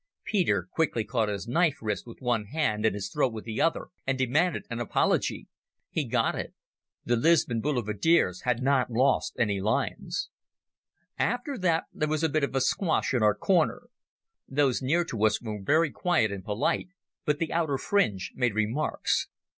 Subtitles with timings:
[0.23, 3.89] Peter quickly caught his knife wrist with one hand and his throat with the other,
[4.07, 5.47] and demanded an apology.
[5.91, 6.55] He got it.
[7.05, 10.31] The Lisbon boulevardiers have not lost any lions.
[11.19, 13.89] After that there was a bit of a squash in our corner.
[14.49, 16.87] Those near to us were very quiet and polite,
[17.23, 19.27] but the outer fringe made remarks.